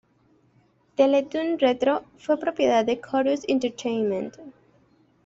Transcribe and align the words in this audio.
Teletoon 0.95 1.59
Retro 1.59 2.05
fue 2.17 2.39
propiedad 2.39 2.83
de 2.83 2.99
Corus 2.99 3.41
Entertainment. 3.47 4.33